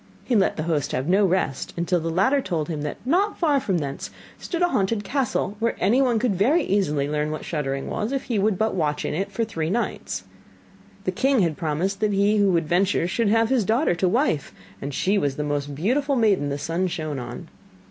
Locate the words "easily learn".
6.63-7.29